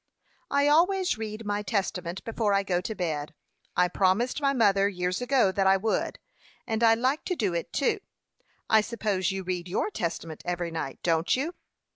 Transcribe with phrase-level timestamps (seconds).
[0.49, 3.35] "I always read my Testament before I go to bed;
[3.77, 6.17] I promised my mother, years ago, that I would;
[6.65, 7.99] and I like to do it, too.
[8.67, 11.53] I suppose you read your Testament every night don't you?"